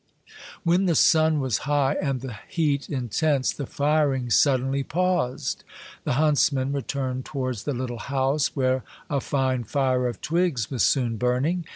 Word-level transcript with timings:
When 0.63 0.87
the 0.87 0.95
sun 0.95 1.39
was 1.39 1.59
high 1.69 1.93
and 2.01 2.21
the 2.21 2.35
heat 2.47 2.89
intense, 2.89 3.53
the 3.53 3.67
firing 3.67 4.31
suddenly 4.31 4.81
paused. 4.81 5.63
The 6.05 6.13
huntsmen 6.13 6.73
returned 6.73 7.25
towards 7.25 7.65
the 7.65 7.73
Httle 7.73 7.99
house, 8.01 8.55
where 8.55 8.83
a 9.11 9.21
fine 9.21 9.63
fire 9.63 10.07
of 10.07 10.19
twigs 10.19 10.71
was 10.71 10.81
soon 10.81 11.17
burning. 11.17 11.65